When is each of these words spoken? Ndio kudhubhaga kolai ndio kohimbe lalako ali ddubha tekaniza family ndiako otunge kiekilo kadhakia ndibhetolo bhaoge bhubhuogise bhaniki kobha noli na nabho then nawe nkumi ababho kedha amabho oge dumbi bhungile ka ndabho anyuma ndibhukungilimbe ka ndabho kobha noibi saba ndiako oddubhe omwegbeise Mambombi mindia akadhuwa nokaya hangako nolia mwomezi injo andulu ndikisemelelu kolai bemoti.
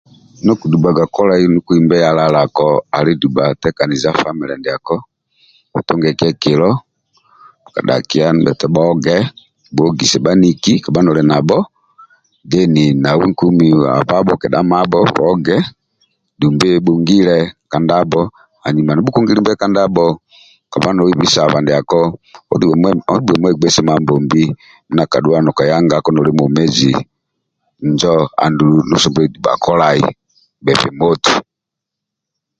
Ndio 0.41 0.53
kudhubhaga 0.61 1.03
kolai 1.15 1.43
ndio 1.49 1.61
kohimbe 1.65 1.97
lalako 2.17 2.67
ali 2.97 3.11
ddubha 3.15 3.43
tekaniza 3.61 4.17
family 4.21 4.53
ndiako 4.59 4.95
otunge 5.77 6.09
kiekilo 6.19 6.69
kadhakia 7.73 8.25
ndibhetolo 8.31 8.73
bhaoge 8.75 9.17
bhubhuogise 9.73 10.17
bhaniki 10.25 10.73
kobha 10.83 10.99
noli 11.03 11.23
na 11.25 11.29
nabho 11.31 11.59
then 12.51 12.75
nawe 13.03 13.23
nkumi 13.31 13.65
ababho 13.99 14.33
kedha 14.41 14.59
amabho 14.63 14.99
oge 15.31 15.57
dumbi 16.39 16.69
bhungile 16.85 17.37
ka 17.71 17.77
ndabho 17.83 18.21
anyuma 18.65 18.91
ndibhukungilimbe 18.93 19.51
ka 19.61 19.65
ndabho 19.71 20.05
kobha 20.71 20.89
noibi 20.95 21.25
saba 21.35 21.57
ndiako 21.61 21.99
oddubhe 22.51 22.89
omwegbeise 23.13 23.79
Mambombi 23.87 24.43
mindia 24.87 25.05
akadhuwa 25.07 25.39
nokaya 25.43 25.75
hangako 25.77 26.07
nolia 26.11 26.35
mwomezi 26.37 26.91
injo 27.85 28.13
andulu 28.43 28.75
ndikisemelelu 28.85 29.55
kolai 29.65 30.03
bemoti. 30.65 31.33